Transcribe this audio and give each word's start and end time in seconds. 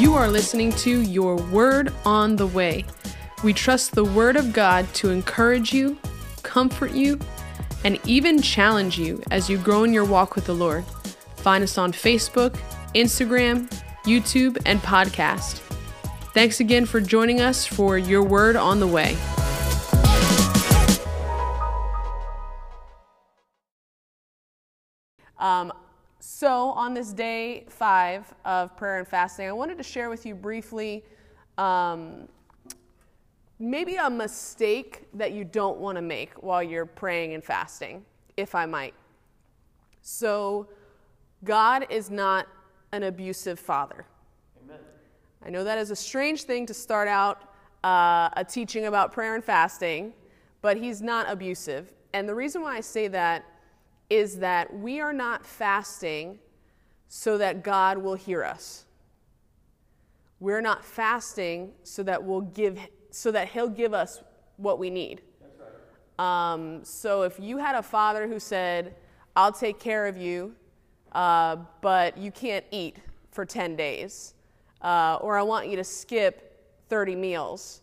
You 0.00 0.14
are 0.14 0.28
listening 0.28 0.72
to 0.76 1.02
Your 1.02 1.36
Word 1.36 1.92
on 2.06 2.34
the 2.34 2.46
Way. 2.46 2.86
We 3.44 3.52
trust 3.52 3.92
the 3.92 4.02
Word 4.02 4.34
of 4.36 4.50
God 4.50 4.88
to 4.94 5.10
encourage 5.10 5.74
you, 5.74 5.98
comfort 6.42 6.92
you, 6.92 7.18
and 7.84 8.00
even 8.06 8.40
challenge 8.40 8.98
you 8.98 9.22
as 9.30 9.50
you 9.50 9.58
grow 9.58 9.84
in 9.84 9.92
your 9.92 10.06
walk 10.06 10.36
with 10.36 10.46
the 10.46 10.54
Lord. 10.54 10.86
Find 11.36 11.62
us 11.62 11.76
on 11.76 11.92
Facebook, 11.92 12.58
Instagram, 12.94 13.68
YouTube, 14.04 14.56
and 14.64 14.80
podcast. 14.80 15.58
Thanks 16.32 16.60
again 16.60 16.86
for 16.86 17.02
joining 17.02 17.42
us 17.42 17.66
for 17.66 17.98
Your 17.98 18.22
Word 18.22 18.56
on 18.56 18.80
the 18.80 18.86
Way. 18.86 19.18
Um, 25.38 25.74
so, 26.40 26.70
on 26.70 26.94
this 26.94 27.12
day 27.12 27.66
five 27.68 28.32
of 28.46 28.74
prayer 28.74 28.96
and 28.96 29.06
fasting, 29.06 29.46
I 29.46 29.52
wanted 29.52 29.76
to 29.76 29.84
share 29.84 30.08
with 30.08 30.24
you 30.24 30.34
briefly 30.34 31.04
um, 31.58 32.28
maybe 33.58 33.96
a 33.96 34.08
mistake 34.08 35.06
that 35.12 35.32
you 35.32 35.44
don't 35.44 35.76
want 35.76 35.96
to 35.96 36.00
make 36.00 36.42
while 36.42 36.62
you're 36.62 36.86
praying 36.86 37.34
and 37.34 37.44
fasting, 37.44 38.06
if 38.38 38.54
I 38.54 38.64
might. 38.64 38.94
So, 40.00 40.66
God 41.44 41.86
is 41.90 42.08
not 42.08 42.48
an 42.92 43.02
abusive 43.02 43.60
father. 43.60 44.06
Amen. 44.64 44.78
I 45.44 45.50
know 45.50 45.62
that 45.62 45.76
is 45.76 45.90
a 45.90 45.96
strange 45.96 46.44
thing 46.44 46.64
to 46.64 46.72
start 46.72 47.06
out 47.06 47.52
uh, 47.84 48.30
a 48.34 48.46
teaching 48.48 48.86
about 48.86 49.12
prayer 49.12 49.34
and 49.34 49.44
fasting, 49.44 50.14
but 50.62 50.78
He's 50.78 51.02
not 51.02 51.30
abusive. 51.30 51.92
And 52.14 52.26
the 52.26 52.34
reason 52.34 52.62
why 52.62 52.78
I 52.78 52.80
say 52.80 53.08
that 53.08 53.44
is 54.10 54.40
that 54.40 54.76
we 54.76 55.00
are 55.00 55.12
not 55.12 55.46
fasting 55.46 56.40
so 57.08 57.38
that 57.38 57.62
God 57.62 57.98
will 57.98 58.16
hear 58.16 58.44
us. 58.44 58.84
We're 60.40 60.60
not 60.60 60.84
fasting 60.84 61.72
so 61.84 62.02
that 62.02 62.22
we'll 62.22 62.40
give 62.40 62.78
so 63.10 63.30
that 63.32 63.48
he'll 63.48 63.68
give 63.68 63.92
us 63.92 64.22
what 64.56 64.78
we 64.78 64.90
need. 64.90 65.22
Um, 66.18 66.84
so 66.84 67.22
if 67.22 67.40
you 67.40 67.56
had 67.56 67.74
a 67.74 67.82
father 67.82 68.28
who 68.28 68.38
said, 68.38 68.94
"I'll 69.34 69.52
take 69.52 69.80
care 69.80 70.06
of 70.06 70.16
you, 70.16 70.54
uh, 71.12 71.56
but 71.80 72.16
you 72.16 72.30
can't 72.30 72.64
eat 72.70 72.98
for 73.30 73.44
10 73.44 73.74
days," 73.74 74.34
uh, 74.82 75.18
or 75.20 75.38
"I 75.38 75.42
want 75.42 75.68
you 75.68 75.76
to 75.76 75.84
skip 75.84 76.86
30 76.88 77.16
meals," 77.16 77.82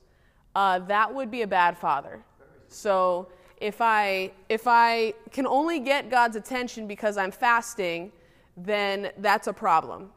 uh, 0.55 0.79
that 0.79 1.13
would 1.13 1.29
be 1.29 1.41
a 1.41 1.47
bad 1.47 1.77
father. 1.77 2.23
So 2.67 3.29
if 3.59 3.81
I, 3.81 4.31
if 4.49 4.67
I 4.67 5.13
can 5.31 5.47
only 5.47 5.79
get 5.79 6.09
God's 6.09 6.35
attention 6.35 6.87
because 6.87 7.17
I'm 7.17 7.31
fasting, 7.31 8.11
then 8.55 9.11
that's 9.17 9.47
a 9.47 9.53
problem. 9.53 10.11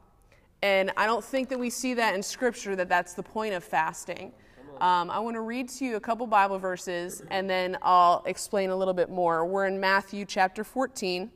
And 0.62 0.92
I 0.96 1.06
don't 1.06 1.24
think 1.24 1.48
that 1.48 1.58
we 1.58 1.70
see 1.70 1.94
that 1.94 2.14
in 2.14 2.22
Scripture 2.22 2.76
that 2.76 2.88
that's 2.88 3.14
the 3.14 3.22
point 3.22 3.54
of 3.54 3.64
fasting. 3.64 4.32
Um, 4.80 5.10
I 5.10 5.18
want 5.18 5.34
to 5.34 5.40
read 5.40 5.68
to 5.70 5.84
you 5.84 5.96
a 5.96 6.00
couple 6.00 6.26
Bible 6.26 6.58
verses 6.58 7.22
and 7.30 7.48
then 7.48 7.76
I'll 7.82 8.22
explain 8.26 8.70
a 8.70 8.76
little 8.76 8.94
bit 8.94 9.10
more. 9.10 9.44
We're 9.46 9.66
in 9.66 9.78
Matthew 9.78 10.24
chapter 10.24 10.64
14, 10.64 11.30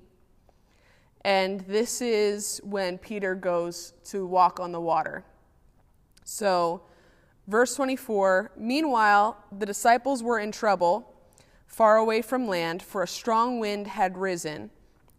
and 1.23 1.61
this 1.61 2.01
is 2.01 2.61
when 2.65 2.97
Peter 2.99 3.35
goes 3.35 3.93
to 4.05 4.27
walk 4.27 4.61
on 4.61 4.73
the 4.73 4.81
water. 4.81 5.25
So, 6.25 6.83
verse 7.47 7.75
24 7.75 8.53
Meanwhile, 8.57 9.37
the 9.59 9.67
disciples 9.67 10.23
were 10.23 10.39
in 10.39 10.51
trouble 10.51 11.14
far 11.75 11.97
away 11.97 12.23
from 12.23 12.47
land, 12.47 12.81
for 12.81 13.03
a 13.03 13.09
strong 13.09 13.59
wind 13.59 13.89
had 13.89 14.17
risen, 14.17 14.71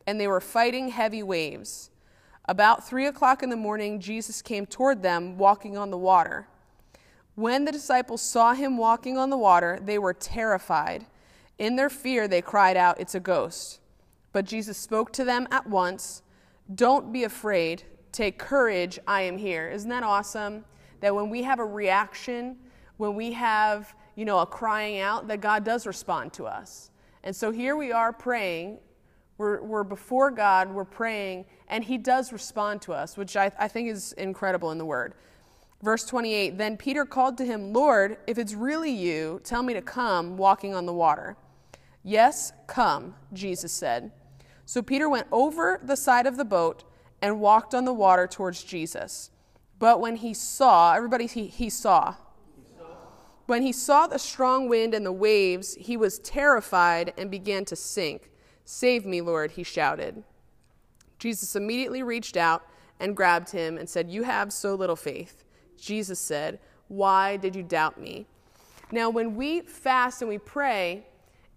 and 0.08 0.18
they 0.18 0.28
were 0.28 0.40
fighting 0.40 0.88
heavy 0.88 1.22
waves. 1.22 1.90
About 2.46 2.88
three 2.88 3.06
o'clock 3.08 3.44
in 3.44 3.50
the 3.50 3.58
morning, 3.58 4.00
Jesus 4.00 4.42
came 4.42 4.66
toward 4.66 5.02
them, 5.02 5.38
walking 5.38 5.78
on 5.78 5.92
the 5.92 5.98
water. 5.98 6.48
When 7.36 7.66
the 7.66 7.74
disciples 7.74 8.22
saw 8.22 8.54
him 8.54 8.78
walking 8.78 9.18
on 9.18 9.30
the 9.30 9.38
water, 9.38 9.80
they 9.84 10.00
were 10.00 10.14
terrified. 10.14 11.06
In 11.58 11.76
their 11.76 11.90
fear, 11.90 12.26
they 12.26 12.42
cried 12.42 12.78
out, 12.78 13.02
It's 13.02 13.16
a 13.16 13.20
ghost. 13.20 13.82
But 14.32 14.46
Jesus 14.46 14.78
spoke 14.78 15.12
to 15.14 15.26
them 15.26 15.50
at 15.52 15.68
once 15.68 16.22
Don't 16.74 17.12
be 17.12 17.26
afraid. 17.26 17.84
Take 18.14 18.40
courage. 18.40 18.98
I 19.06 19.24
am 19.24 19.38
here. 19.38 19.68
Isn't 19.68 19.90
that 19.90 20.04
awesome? 20.04 20.64
That 21.02 21.14
when 21.14 21.30
we 21.30 21.44
have 21.44 21.60
a 21.60 21.66
reaction, 21.66 22.56
when 22.96 23.14
we 23.16 23.34
have 23.34 23.94
you 24.16 24.26
know, 24.26 24.40
a 24.40 24.46
crying 24.46 25.00
out, 25.00 25.28
that 25.28 25.42
God 25.42 25.64
does 25.64 25.86
respond 25.86 26.34
to 26.34 26.46
us. 26.46 26.92
And 27.24 27.36
so 27.36 27.52
here 27.52 27.76
we 27.76 27.92
are 27.92 28.14
praying. 28.14 28.80
We're, 29.38 29.62
we're 29.62 29.84
before 29.84 30.32
God, 30.32 30.70
we're 30.70 30.86
praying, 30.86 31.46
and 31.68 31.84
He 31.84 31.98
does 31.98 32.32
respond 32.32 32.82
to 32.84 32.94
us, 32.94 33.18
which 33.18 33.36
I, 33.36 33.52
I 33.60 33.68
think 33.68 33.90
is 33.90 34.14
incredible 34.14 34.72
in 34.72 34.78
the 34.78 34.86
Word. 34.86 35.14
Verse 35.82 36.06
28 36.06 36.58
Then 36.58 36.78
Peter 36.78 37.06
called 37.06 37.38
to 37.38 37.46
him, 37.46 37.74
Lord, 37.74 38.18
if 38.28 38.38
it's 38.38 38.54
really 38.54 38.92
you, 38.92 39.42
tell 39.44 39.62
me 39.62 39.74
to 39.74 39.82
come 39.82 40.38
walking 40.38 40.74
on 40.74 40.86
the 40.86 40.94
water. 40.94 41.36
Yes, 42.04 42.54
come, 42.68 43.16
Jesus 43.34 43.72
said. 43.72 44.12
So 44.66 44.82
Peter 44.82 45.10
went 45.10 45.28
over 45.32 45.80
the 45.84 45.96
side 45.96 46.26
of 46.26 46.38
the 46.38 46.46
boat 46.46 46.84
and 47.22 47.40
walked 47.40 47.74
on 47.74 47.86
the 47.86 47.94
water 47.94 48.28
towards 48.28 48.64
Jesus. 48.64 49.32
But 49.78 50.00
when 50.00 50.16
he 50.16 50.34
saw, 50.34 50.94
everybody, 50.94 51.28
he, 51.28 51.48
he 51.48 51.70
saw, 51.70 52.16
when 53.46 53.62
he 53.62 53.72
saw 53.72 54.08
the 54.08 54.18
strong 54.18 54.68
wind 54.68 54.94
and 54.94 55.06
the 55.06 55.12
waves, 55.12 55.76
he 55.76 55.96
was 55.96 56.20
terrified 56.20 57.14
and 57.18 57.30
began 57.30 57.66
to 57.66 57.76
sink. 57.76 58.32
Save 58.64 59.06
me, 59.06 59.22
Lord, 59.22 59.52
he 59.52 59.64
shouted. 59.64 60.24
Jesus 61.20 61.56
immediately 61.56 62.02
reached 62.02 62.38
out 62.38 62.64
and 63.00 63.16
grabbed 63.16 63.52
him 63.52 63.78
and 63.78 63.88
said, 63.88 64.10
You 64.10 64.24
have 64.24 64.52
so 64.52 64.74
little 64.74 64.96
faith. 64.96 65.44
Jesus 65.78 66.20
said, 66.20 66.60
Why 66.88 67.38
did 67.38 67.56
you 67.56 67.64
doubt 67.64 68.00
me? 68.00 68.26
Now, 68.92 69.10
when 69.10 69.36
we 69.36 69.62
fast 69.62 70.22
and 70.22 70.30
we 70.30 70.38
pray, 70.38 71.06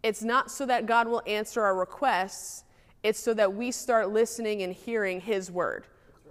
it's 0.03 0.23
not 0.23 0.51
so 0.51 0.67
that 0.67 0.87
God 0.87 1.09
will 1.09 1.23
answer 1.27 1.63
our 1.63 1.75
requests, 1.75 2.65
it's 3.03 3.19
so 3.19 3.33
that 3.35 3.55
we 3.55 3.71
start 3.71 4.11
listening 4.11 4.63
and 4.63 4.73
hearing 4.73 5.21
his 5.21 5.51
word 5.51 5.85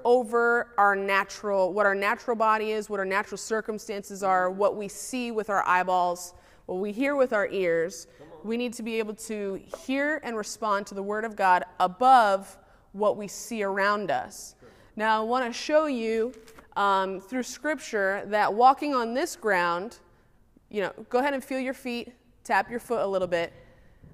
over 0.08 0.70
our 0.78 0.96
natural, 0.96 1.74
what 1.74 1.86
our 1.86 1.94
natural 1.94 2.34
body 2.34 2.72
is, 2.72 2.90
what 2.90 2.98
our 2.98 3.06
natural 3.06 3.38
circumstances 3.38 4.24
are, 4.24 4.50
what 4.50 4.78
we 4.78 4.88
see 4.88 5.32
with 5.32 5.50
our 5.50 5.68
eyeballs, 5.68 6.34
what 6.66 6.76
we 6.76 6.94
hear 6.94 7.18
with 7.18 7.34
our 7.34 7.50
ears. 7.50 8.08
We 8.46 8.56
need 8.56 8.72
to 8.76 8.84
be 8.84 9.00
able 9.00 9.16
to 9.16 9.62
hear 9.86 10.22
and 10.24 10.38
respond 10.38 10.88
to 10.88 10.96
the 10.96 11.04
Word 11.04 11.26
of 11.26 11.36
God 11.36 11.66
above 11.82 12.58
what 12.94 13.18
we 13.18 13.28
see 13.28 13.64
around 13.64 14.10
us. 14.10 14.56
Now, 14.96 15.20
I 15.20 15.26
want 15.26 15.46
to 15.46 15.52
show 15.52 15.88
you 15.88 16.34
um, 16.78 17.20
through 17.20 17.44
Scripture 17.44 18.24
that 18.28 18.54
walking 18.54 18.96
on 18.96 19.14
this 19.14 19.36
ground, 19.36 20.00
you 20.70 20.84
know, 20.84 20.94
go 21.10 21.20
ahead 21.20 21.34
and 21.34 21.44
feel 21.44 21.60
your 21.60 21.74
feet, 21.74 22.14
tap 22.46 22.72
your 22.72 22.80
foot 22.80 23.02
a 23.02 23.08
little 23.08 23.28
bit. 23.28 23.52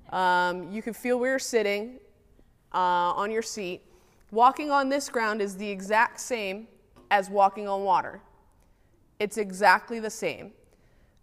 Um, 0.10 0.72
you 0.72 0.82
can 0.82 0.96
feel 0.96 1.20
where 1.20 1.30
you're 1.30 1.38
sitting 1.38 2.00
uh, 2.74 3.14
on 3.14 3.30
your 3.30 3.44
seat. 3.44 3.84
Walking 4.34 4.72
on 4.72 4.90
this 4.90 5.10
ground 5.10 5.44
is 5.44 5.58
the 5.58 5.70
exact 5.70 6.20
same 6.20 6.68
as 7.12 7.30
walking 7.30 7.68
on 7.68 7.84
water. 7.84 8.20
It's 9.20 9.38
exactly 9.38 10.00
the 10.00 10.10
same. 10.10 10.54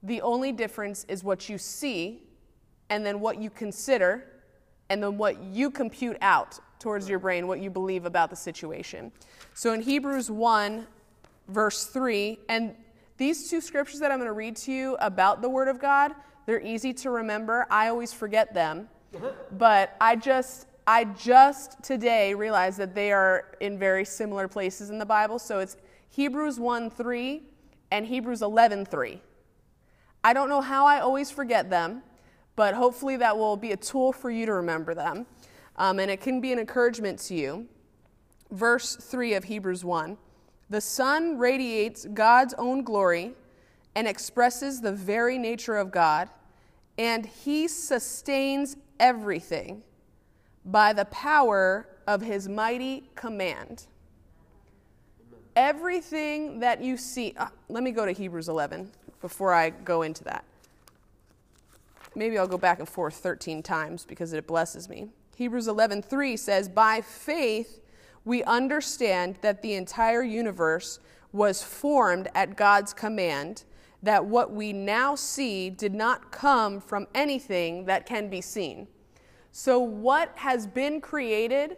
The 0.05 0.23
only 0.23 0.53
difference 0.53 1.05
is 1.09 1.25
what 1.25 1.49
you 1.49 1.59
see, 1.59 2.23
and 2.89 3.05
then 3.05 3.19
what 3.19 3.39
you 3.39 3.51
consider, 3.51 4.27
and 4.91 5.03
then 5.03 5.19
what 5.19 5.43
you 5.43 5.73
compute 5.73 6.19
out 6.21 6.61
towards 6.79 7.09
your 7.09 7.19
brain, 7.19 7.49
what 7.49 7.59
you 7.59 7.69
believe 7.69 8.05
about 8.05 8.31
the 8.31 8.37
situation. 8.37 9.11
So 9.55 9.73
in 9.73 9.81
Hebrews 9.81 10.31
1, 10.31 10.87
verse 11.49 11.87
3, 11.87 12.39
and 12.49 12.77
these 13.17 13.51
two 13.51 13.61
scriptures 13.61 13.99
that 13.99 14.13
I'm 14.13 14.19
going 14.19 14.29
to 14.29 14.33
read 14.35 14.55
to 14.59 14.73
you 14.73 14.97
about 15.01 15.43
the 15.43 15.49
Word 15.49 15.67
of 15.67 15.81
God, 15.81 16.15
they're 16.47 16.65
easy 16.65 16.93
to 16.93 17.11
remember. 17.11 17.67
I 17.73 17.89
always 17.89 18.13
forget 18.13 18.55
them. 18.55 18.89
Uh-huh. 19.17 19.33
But 19.59 19.97
I 20.01 20.15
just, 20.15 20.69
I 20.87 21.05
just 21.05 21.83
today 21.83 22.35
realized 22.35 22.79
that 22.79 22.95
they 22.95 23.13
are 23.13 23.53
in 23.61 23.79
very 23.79 24.05
similar 24.05 24.49
places 24.49 24.91
in 24.91 24.99
the 24.99 25.07
Bible. 25.07 25.39
So 25.39 25.59
it's 25.59 25.77
Hebrews 26.09 26.59
1 26.59 26.91
3 26.91 27.43
and 27.91 28.07
Hebrews 28.07 28.43
11 28.43 28.87
3. 28.87 29.21
I 30.23 30.33
don't 30.33 30.49
know 30.49 30.61
how 30.61 30.87
I 30.87 31.01
always 31.01 31.31
forget 31.31 31.71
them, 31.71 32.03
but 32.57 32.75
hopefully 32.75 33.17
that 33.17 33.37
will 33.37 33.57
be 33.57 33.73
a 33.73 33.77
tool 33.77 34.13
for 34.13 34.31
you 34.31 34.47
to 34.47 34.53
remember 34.55 34.95
them. 34.95 35.27
Um, 35.77 35.99
and 35.99 36.11
it 36.11 36.21
can 36.21 36.41
be 36.41 36.53
an 36.53 36.59
encouragement 36.59 37.19
to 37.21 37.35
you. 37.35 37.69
Verse 38.51 38.97
3 38.97 39.35
of 39.35 39.45
Hebrews 39.45 39.85
1 39.85 40.19
The 40.69 40.81
Son 40.81 41.39
radiates 41.39 42.07
God's 42.13 42.55
own 42.55 42.83
glory 42.83 43.35
and 43.95 44.07
expresses 44.07 44.81
the 44.81 44.93
very 44.93 45.39
nature 45.39 45.77
of 45.77 45.91
God, 45.91 46.29
and 46.99 47.27
He 47.27 47.69
sustains 47.69 48.77
everything 48.99 49.83
by 50.65 50.93
the 50.93 51.05
power 51.07 51.87
of 52.07 52.23
his 52.23 52.49
mighty 52.49 53.09
command. 53.15 53.87
Everything 55.57 56.61
that 56.61 56.83
you 56.83 56.97
see, 56.97 57.35
uh, 57.37 57.49
let 57.69 57.83
me 57.83 57.91
go 57.91 58.07
to 58.07 58.13
Hebrews 58.13 58.49
11 58.49 58.91
before 59.21 59.53
I 59.53 59.71
go 59.71 60.03
into 60.03 60.25
that. 60.25 60.45
Maybe 62.15 62.39
I'll 62.39 62.49
go 62.49 62.59
back 62.59 62.79
and 62.79 62.89
forth 62.89 63.15
13 63.15 63.63
times 63.63 64.05
because 64.05 64.33
it 64.33 64.47
blesses 64.47 64.89
me. 64.89 65.09
Hebrews 65.37 65.69
11:3 65.69 66.37
says, 66.37 66.69
"By 66.69 67.01
faith 67.01 67.81
we 68.25 68.43
understand 68.45 69.39
that 69.41 69.63
the 69.63 69.75
entire 69.75 70.23
universe 70.23 70.99
was 71.33 71.63
formed 71.63 72.29
at 72.35 72.57
God's 72.57 72.93
command, 72.93 73.65
that 74.03 74.25
what 74.25 74.53
we 74.53 74.73
now 74.73 75.15
see 75.15 75.71
did 75.71 75.95
not 75.95 76.31
come 76.31 76.81
from 76.81 77.07
anything 77.15 77.85
that 77.85 78.07
can 78.07 78.29
be 78.29 78.41
seen. 78.41 78.89
So, 79.53 79.81
what 79.81 80.33
has 80.37 80.67
been 80.67 81.01
created 81.01 81.77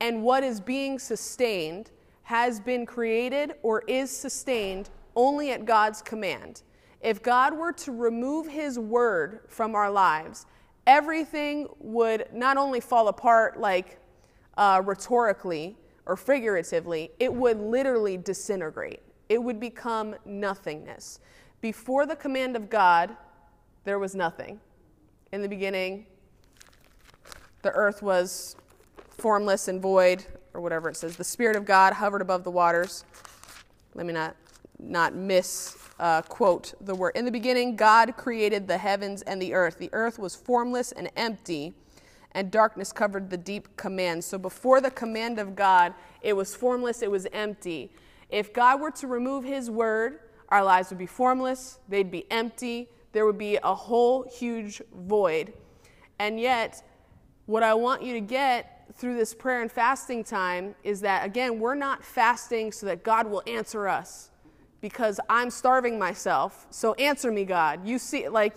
and 0.00 0.22
what 0.22 0.42
is 0.42 0.60
being 0.60 0.98
sustained 0.98 1.90
has 2.24 2.60
been 2.60 2.86
created 2.86 3.54
or 3.62 3.82
is 3.86 4.10
sustained 4.10 4.90
only 5.14 5.50
at 5.52 5.64
God's 5.64 6.02
command. 6.02 6.62
If 7.00 7.22
God 7.22 7.56
were 7.56 7.72
to 7.74 7.92
remove 7.92 8.46
his 8.46 8.78
word 8.78 9.40
from 9.48 9.74
our 9.74 9.90
lives, 9.90 10.46
everything 10.86 11.68
would 11.78 12.26
not 12.32 12.56
only 12.56 12.80
fall 12.80 13.08
apart 13.08 13.60
like 13.60 13.98
uh, 14.56 14.82
rhetorically 14.84 15.76
or 16.06 16.16
figuratively, 16.16 17.10
it 17.20 17.32
would 17.32 17.58
literally 17.58 18.16
disintegrate. 18.16 19.02
It 19.28 19.42
would 19.42 19.60
become 19.60 20.14
nothingness. 20.24 21.20
Before 21.60 22.06
the 22.06 22.16
command 22.16 22.56
of 22.56 22.68
God, 22.68 23.16
there 23.84 23.98
was 23.98 24.14
nothing. 24.14 24.60
In 25.32 25.42
the 25.42 25.48
beginning, 25.48 26.06
the 27.62 27.70
earth 27.70 28.02
was 28.02 28.56
formless 29.08 29.68
and 29.68 29.80
void, 29.80 30.24
or 30.54 30.60
whatever 30.60 30.88
it 30.88 30.96
says. 30.96 31.16
The 31.16 31.24
Spirit 31.24 31.56
of 31.56 31.64
God 31.64 31.94
hovered 31.94 32.20
above 32.20 32.44
the 32.44 32.50
waters. 32.50 33.04
Let 33.94 34.06
me 34.06 34.12
not 34.12 34.36
not 34.78 35.14
misquote 35.14 36.74
uh, 36.74 36.76
the 36.80 36.94
word. 36.94 37.12
In 37.14 37.24
the 37.24 37.30
beginning, 37.30 37.76
God 37.76 38.16
created 38.16 38.66
the 38.66 38.78
heavens 38.78 39.22
and 39.22 39.40
the 39.40 39.54
earth. 39.54 39.78
The 39.78 39.90
earth 39.92 40.18
was 40.18 40.34
formless 40.34 40.92
and 40.92 41.08
empty, 41.16 41.72
and 42.32 42.50
darkness 42.50 42.92
covered 42.92 43.30
the 43.30 43.36
deep 43.36 43.76
command. 43.76 44.24
So 44.24 44.38
before 44.38 44.80
the 44.80 44.90
command 44.90 45.38
of 45.38 45.54
God, 45.54 45.94
it 46.20 46.32
was 46.32 46.54
formless, 46.54 47.02
it 47.02 47.10
was 47.10 47.26
empty. 47.32 47.92
If 48.28 48.52
God 48.52 48.80
were 48.80 48.90
to 48.92 49.06
remove 49.06 49.44
His 49.44 49.70
word, 49.70 50.20
our 50.48 50.64
lives 50.64 50.90
would 50.90 50.98
be 50.98 51.06
formless, 51.06 51.78
they'd 51.88 52.10
be 52.10 52.26
empty, 52.30 52.88
there 53.12 53.24
would 53.26 53.38
be 53.38 53.58
a 53.62 53.74
whole 53.74 54.24
huge 54.24 54.82
void. 54.94 55.52
And 56.18 56.40
yet, 56.40 56.82
what 57.52 57.62
I 57.62 57.74
want 57.74 58.02
you 58.02 58.14
to 58.14 58.20
get 58.20 58.86
through 58.94 59.14
this 59.14 59.34
prayer 59.34 59.60
and 59.60 59.70
fasting 59.70 60.24
time 60.24 60.74
is 60.84 61.02
that, 61.02 61.26
again, 61.26 61.60
we're 61.60 61.74
not 61.74 62.02
fasting 62.02 62.72
so 62.72 62.86
that 62.86 63.04
God 63.04 63.26
will 63.26 63.42
answer 63.46 63.86
us 63.86 64.30
because 64.80 65.20
I'm 65.28 65.50
starving 65.50 65.98
myself. 65.98 66.66
So 66.70 66.94
answer 66.94 67.30
me, 67.30 67.44
God. 67.44 67.86
You 67.86 67.98
see, 67.98 68.26
like, 68.26 68.56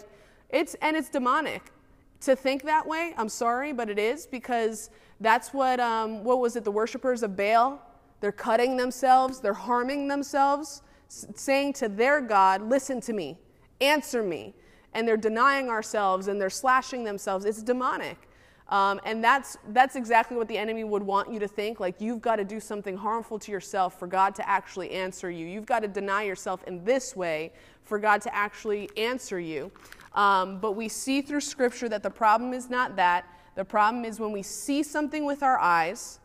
it's, 0.50 0.76
and 0.76 0.96
it's 0.96 1.10
demonic 1.10 1.74
to 2.22 2.38
think 2.38 2.64
that 2.64 2.88
way. 2.88 3.14
I'm 3.18 3.28
sorry, 3.28 3.74
but 3.74 3.90
it 3.90 4.00
is 4.00 4.28
because 4.28 4.92
that's 5.20 5.54
what, 5.54 5.82
um, 5.82 6.24
what 6.24 6.40
was 6.40 6.56
it, 6.56 6.64
the 6.64 6.72
worshipers 6.72 7.22
of 7.22 7.36
Baal? 7.36 7.82
They're 8.22 8.32
cutting 8.32 8.78
themselves, 8.78 9.42
they're 9.42 9.54
harming 9.54 10.08
themselves, 10.08 10.84
saying 11.10 11.74
to 11.74 11.90
their 11.90 12.22
God, 12.22 12.62
listen 12.62 13.02
to 13.02 13.12
me, 13.12 13.38
answer 13.82 14.24
me. 14.24 14.54
And 14.94 15.06
they're 15.06 15.18
denying 15.18 15.68
ourselves 15.68 16.30
and 16.30 16.40
they're 16.40 16.50
slashing 16.50 17.04
themselves. 17.04 17.44
It's 17.44 17.62
demonic. 17.62 18.30
Um, 18.70 19.00
and 19.06 19.24
that's, 19.24 19.58
that's 19.70 19.96
exactly 19.96 20.36
what 20.36 20.48
the 20.48 20.58
enemy 20.58 20.84
would 20.84 21.04
want 21.04 21.32
you 21.32 21.40
to 21.40 21.48
think. 21.48 21.80
Like, 21.80 22.02
you've 22.02 22.22
got 22.22 22.38
to 22.38 22.44
do 22.44 22.60
something 22.60 22.98
harmful 22.98 23.38
to 23.40 23.52
yourself 23.52 24.00
for 24.00 24.08
God 24.08 24.34
to 24.36 24.50
actually 24.50 24.92
answer 24.92 25.30
you. 25.30 25.46
You've 25.46 25.68
got 25.68 25.82
to 25.82 25.88
deny 25.88 26.24
yourself 26.24 26.64
in 26.64 26.84
this 26.84 27.16
way 27.16 27.54
for 27.84 28.00
God 28.00 28.22
to 28.22 28.36
actually 28.36 28.90
answer 28.98 29.40
you. 29.40 29.72
Um, 30.14 30.60
but 30.60 30.72
we 30.72 30.90
see 30.90 31.22
through 31.22 31.42
Scripture 31.42 31.88
that 31.90 32.02
the 32.02 32.10
problem 32.10 32.54
is 32.54 32.70
not 32.70 32.96
that. 32.96 33.26
The 33.54 33.66
problem 33.66 34.04
is 34.04 34.20
when 34.20 34.32
we 34.32 34.42
see 34.42 34.82
something 34.82 35.26
with 35.26 35.44
our 35.44 35.60
eyes 35.60 36.20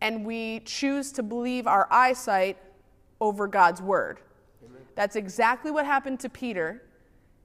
and 0.00 0.24
we 0.24 0.60
choose 0.60 1.10
to 1.12 1.22
believe 1.24 1.66
our 1.66 1.88
eyesight 1.90 2.56
over 3.20 3.48
God's 3.48 3.82
word. 3.82 4.20
Amen. 4.64 4.82
That's 4.94 5.16
exactly 5.16 5.72
what 5.72 5.84
happened 5.84 6.20
to 6.20 6.28
Peter 6.28 6.82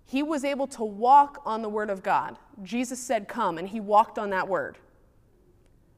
he 0.06 0.22
was 0.22 0.44
able 0.44 0.68
to 0.68 0.84
walk 0.84 1.42
on 1.46 1.62
the 1.62 1.70
word 1.70 1.90
of 1.90 2.04
God. 2.04 2.38
Jesus 2.62 3.00
said, 3.00 3.28
Come, 3.28 3.58
and 3.58 3.68
he 3.68 3.80
walked 3.80 4.20
on 4.20 4.30
that 4.32 4.48
word. 4.48 4.78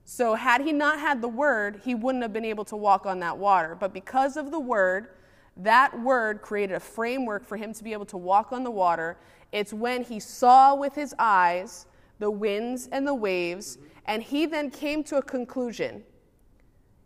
So, 0.04 0.36
had 0.36 0.62
he 0.62 0.72
not 0.72 1.00
had 1.00 1.22
the 1.22 1.28
word, 1.28 1.82
he 1.84 1.96
wouldn't 1.96 2.22
have 2.22 2.32
been 2.32 2.46
able 2.46 2.66
to 2.66 2.76
walk 2.76 3.06
on 3.06 3.20
that 3.20 3.38
water. 3.38 3.76
But 3.80 3.94
because 3.94 4.38
of 4.38 4.52
the 4.52 4.60
word, 4.60 5.10
that 5.58 6.00
word 6.00 6.42
created 6.42 6.76
a 6.76 6.80
framework 6.80 7.44
for 7.46 7.58
him 7.58 7.74
to 7.74 7.84
be 7.84 7.94
able 7.94 8.06
to 8.06 8.18
walk 8.18 8.54
on 8.54 8.64
the 8.64 8.72
water. 8.72 9.18
It's 9.52 9.74
when 9.74 10.04
he 10.04 10.20
saw 10.20 10.76
with 10.76 10.94
his 10.94 11.16
eyes 11.18 11.88
the 12.20 12.30
winds 12.30 12.88
and 12.92 13.08
the 13.08 13.16
waves, 13.16 13.78
and 14.06 14.22
he 14.22 14.46
then 14.46 14.70
came 14.70 15.04
to 15.06 15.18
a 15.18 15.22
conclusion. 15.22 16.04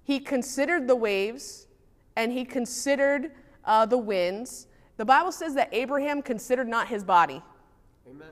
He 0.03 0.19
considered 0.19 0.87
the 0.87 0.95
waves 0.95 1.67
and 2.15 2.31
he 2.31 2.43
considered 2.43 3.31
uh, 3.63 3.85
the 3.85 3.97
winds, 3.97 4.67
the 4.99 5.05
Bible 5.05 5.31
says 5.31 5.53
that 5.53 5.69
Abraham 5.71 6.21
considered 6.21 6.67
not 6.67 6.89
his 6.89 7.05
body. 7.05 7.41
Amen. 8.05 8.27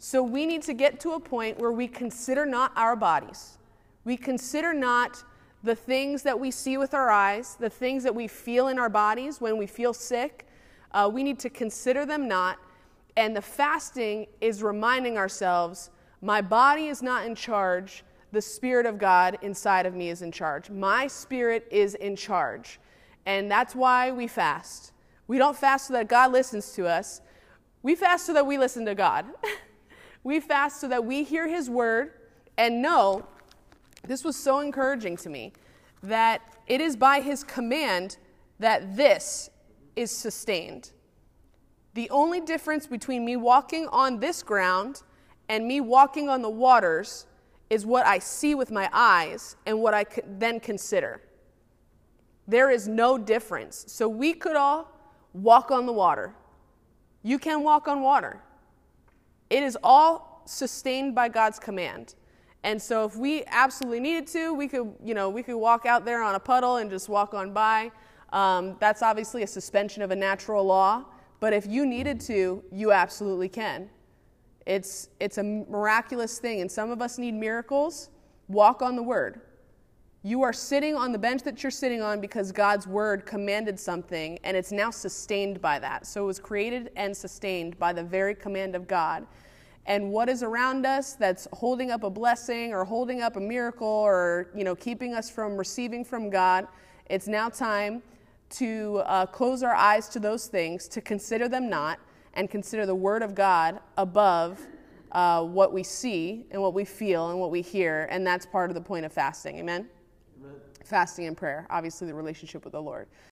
So 0.00 0.24
we 0.24 0.44
need 0.44 0.60
to 0.62 0.74
get 0.74 0.98
to 1.00 1.12
a 1.12 1.20
point 1.20 1.60
where 1.60 1.70
we 1.70 1.86
consider 1.86 2.44
not 2.44 2.72
our 2.74 2.96
bodies. 2.96 3.58
We 4.04 4.16
consider 4.16 4.74
not 4.74 5.22
the 5.62 5.76
things 5.76 6.24
that 6.24 6.40
we 6.40 6.50
see 6.50 6.76
with 6.76 6.94
our 6.94 7.10
eyes, 7.10 7.54
the 7.60 7.70
things 7.70 8.02
that 8.02 8.12
we 8.12 8.26
feel 8.26 8.66
in 8.66 8.76
our 8.76 8.88
bodies 8.88 9.40
when 9.40 9.56
we 9.56 9.68
feel 9.68 9.94
sick. 9.94 10.48
Uh, 10.90 11.08
we 11.12 11.22
need 11.22 11.38
to 11.38 11.48
consider 11.48 12.04
them 12.04 12.26
not. 12.26 12.58
And 13.16 13.36
the 13.36 13.42
fasting 13.42 14.26
is 14.40 14.64
reminding 14.64 15.16
ourselves 15.16 15.90
my 16.22 16.42
body 16.42 16.88
is 16.88 17.04
not 17.04 17.24
in 17.24 17.36
charge. 17.36 18.02
The 18.32 18.42
Spirit 18.42 18.84
of 18.84 18.98
God 18.98 19.38
inside 19.42 19.86
of 19.86 19.94
me 19.94 20.10
is 20.10 20.22
in 20.22 20.32
charge. 20.32 20.70
My 20.70 21.06
spirit 21.06 21.68
is 21.70 21.94
in 21.94 22.16
charge. 22.16 22.80
And 23.26 23.48
that's 23.48 23.76
why 23.76 24.10
we 24.10 24.26
fast. 24.26 24.89
We 25.30 25.38
don't 25.38 25.56
fast 25.56 25.86
so 25.86 25.92
that 25.92 26.08
God 26.08 26.32
listens 26.32 26.72
to 26.72 26.88
us. 26.88 27.20
We 27.84 27.94
fast 27.94 28.26
so 28.26 28.32
that 28.32 28.48
we 28.48 28.58
listen 28.58 28.84
to 28.86 28.96
God. 28.96 29.26
we 30.24 30.40
fast 30.40 30.80
so 30.80 30.88
that 30.88 31.04
we 31.04 31.22
hear 31.22 31.46
His 31.46 31.70
word 31.70 32.14
and 32.58 32.82
know 32.82 33.24
this 34.04 34.24
was 34.24 34.34
so 34.34 34.58
encouraging 34.58 35.16
to 35.18 35.28
me 35.28 35.52
that 36.02 36.42
it 36.66 36.80
is 36.80 36.96
by 36.96 37.20
His 37.20 37.44
command 37.44 38.16
that 38.58 38.96
this 38.96 39.50
is 39.94 40.10
sustained. 40.10 40.90
The 41.94 42.10
only 42.10 42.40
difference 42.40 42.88
between 42.88 43.24
me 43.24 43.36
walking 43.36 43.86
on 43.92 44.18
this 44.18 44.42
ground 44.42 45.04
and 45.48 45.64
me 45.64 45.80
walking 45.80 46.28
on 46.28 46.42
the 46.42 46.50
waters 46.50 47.26
is 47.70 47.86
what 47.86 48.04
I 48.04 48.18
see 48.18 48.56
with 48.56 48.72
my 48.72 48.90
eyes 48.92 49.54
and 49.64 49.80
what 49.80 49.94
I 49.94 50.06
then 50.26 50.58
consider. 50.58 51.20
There 52.48 52.68
is 52.68 52.88
no 52.88 53.16
difference. 53.16 53.84
So 53.86 54.08
we 54.08 54.32
could 54.32 54.56
all 54.56 54.96
walk 55.32 55.70
on 55.70 55.86
the 55.86 55.92
water. 55.92 56.34
You 57.22 57.38
can 57.38 57.62
walk 57.62 57.88
on 57.88 58.02
water. 58.02 58.42
It 59.48 59.62
is 59.62 59.76
all 59.82 60.42
sustained 60.46 61.14
by 61.14 61.28
God's 61.28 61.58
command. 61.58 62.14
And 62.62 62.80
so 62.80 63.04
if 63.04 63.16
we 63.16 63.44
absolutely 63.46 64.00
needed 64.00 64.26
to, 64.28 64.52
we 64.52 64.68
could, 64.68 64.92
you 65.02 65.14
know, 65.14 65.30
we 65.30 65.42
could 65.42 65.56
walk 65.56 65.86
out 65.86 66.04
there 66.04 66.22
on 66.22 66.34
a 66.34 66.40
puddle 66.40 66.76
and 66.76 66.90
just 66.90 67.08
walk 67.08 67.34
on 67.34 67.52
by. 67.52 67.90
Um, 68.32 68.76
that's 68.80 69.02
obviously 69.02 69.42
a 69.42 69.46
suspension 69.46 70.02
of 70.02 70.10
a 70.10 70.16
natural 70.16 70.64
law. 70.64 71.04
But 71.40 71.52
if 71.52 71.66
you 71.66 71.86
needed 71.86 72.20
to, 72.22 72.62
you 72.70 72.92
absolutely 72.92 73.48
can. 73.48 73.88
It's, 74.66 75.08
it's 75.20 75.38
a 75.38 75.42
miraculous 75.42 76.38
thing. 76.38 76.60
And 76.60 76.70
some 76.70 76.90
of 76.90 77.00
us 77.00 77.18
need 77.18 77.32
miracles. 77.32 78.10
Walk 78.48 78.82
on 78.82 78.94
the 78.94 79.02
word. 79.02 79.40
You 80.22 80.42
are 80.42 80.52
sitting 80.52 80.94
on 80.94 81.12
the 81.12 81.18
bench 81.18 81.44
that 81.44 81.62
you're 81.62 81.70
sitting 81.70 82.02
on 82.02 82.20
because 82.20 82.52
God's 82.52 82.86
word 82.86 83.24
commanded 83.24 83.80
something, 83.80 84.38
and 84.44 84.54
it's 84.54 84.70
now 84.70 84.90
sustained 84.90 85.62
by 85.62 85.78
that. 85.78 86.06
So 86.06 86.24
it 86.24 86.26
was 86.26 86.38
created 86.38 86.90
and 86.94 87.16
sustained 87.16 87.78
by 87.78 87.94
the 87.94 88.02
very 88.02 88.34
command 88.34 88.74
of 88.74 88.86
God. 88.86 89.26
And 89.86 90.10
what 90.10 90.28
is 90.28 90.42
around 90.42 90.84
us 90.84 91.14
that's 91.14 91.48
holding 91.54 91.90
up 91.90 92.04
a 92.04 92.10
blessing 92.10 92.74
or 92.74 92.84
holding 92.84 93.22
up 93.22 93.36
a 93.36 93.40
miracle 93.40 93.88
or 93.88 94.50
you 94.54 94.62
know 94.62 94.76
keeping 94.76 95.14
us 95.14 95.30
from 95.30 95.56
receiving 95.56 96.04
from 96.04 96.28
God, 96.28 96.68
it's 97.08 97.26
now 97.26 97.48
time 97.48 98.02
to 98.50 99.00
uh, 99.06 99.24
close 99.24 99.62
our 99.62 99.74
eyes 99.74 100.06
to 100.10 100.20
those 100.20 100.48
things, 100.48 100.86
to 100.88 101.00
consider 101.00 101.48
them 101.48 101.70
not, 101.70 101.98
and 102.34 102.50
consider 102.50 102.84
the 102.84 102.94
word 102.94 103.22
of 103.22 103.34
God 103.34 103.80
above 103.96 104.60
uh, 105.12 105.42
what 105.42 105.72
we 105.72 105.82
see 105.82 106.44
and 106.50 106.60
what 106.60 106.74
we 106.74 106.84
feel 106.84 107.30
and 107.30 107.40
what 107.40 107.50
we 107.50 107.62
hear. 107.62 108.06
And 108.10 108.26
that's 108.26 108.44
part 108.44 108.70
of 108.70 108.74
the 108.74 108.82
point 108.82 109.06
of 109.06 109.14
fasting. 109.14 109.58
Amen 109.58 109.88
fasting 110.84 111.26
and 111.26 111.36
prayer, 111.36 111.66
obviously 111.70 112.06
the 112.06 112.14
relationship 112.14 112.64
with 112.64 112.72
the 112.72 112.82
Lord. 112.82 113.08